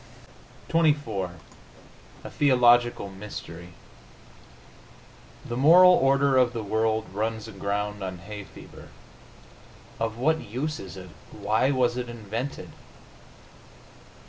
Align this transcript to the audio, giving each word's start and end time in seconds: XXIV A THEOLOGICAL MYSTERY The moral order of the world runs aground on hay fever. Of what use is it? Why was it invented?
XXIV 0.67 1.35
A 2.23 2.29
THEOLOGICAL 2.31 3.09
MYSTERY 3.09 3.75
The 5.45 5.55
moral 5.55 5.91
order 5.91 6.37
of 6.37 6.53
the 6.53 6.63
world 6.63 7.05
runs 7.13 7.47
aground 7.47 8.01
on 8.03 8.17
hay 8.17 8.43
fever. 8.45 8.87
Of 9.99 10.17
what 10.17 10.39
use 10.41 10.79
is 10.79 10.97
it? 10.97 11.11
Why 11.29 11.69
was 11.69 11.97
it 11.97 12.09
invented? 12.09 12.71